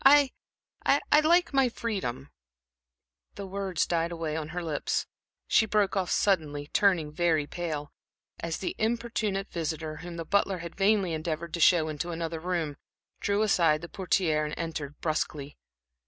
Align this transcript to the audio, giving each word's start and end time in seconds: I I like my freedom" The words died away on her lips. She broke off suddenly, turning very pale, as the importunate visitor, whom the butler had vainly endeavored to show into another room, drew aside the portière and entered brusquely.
I 0.03 0.31
I 0.83 1.19
like 1.19 1.53
my 1.53 1.69
freedom" 1.69 2.31
The 3.35 3.45
words 3.45 3.85
died 3.85 4.11
away 4.11 4.35
on 4.35 4.47
her 4.49 4.63
lips. 4.63 5.05
She 5.47 5.67
broke 5.67 5.95
off 5.95 6.09
suddenly, 6.09 6.71
turning 6.73 7.11
very 7.11 7.45
pale, 7.45 7.93
as 8.39 8.57
the 8.57 8.73
importunate 8.79 9.51
visitor, 9.51 9.97
whom 9.97 10.17
the 10.17 10.25
butler 10.25 10.57
had 10.57 10.73
vainly 10.75 11.13
endeavored 11.13 11.53
to 11.53 11.59
show 11.59 11.87
into 11.87 12.09
another 12.09 12.39
room, 12.39 12.77
drew 13.19 13.43
aside 13.43 13.81
the 13.81 13.89
portière 13.89 14.43
and 14.43 14.55
entered 14.57 14.99
brusquely. 15.01 15.55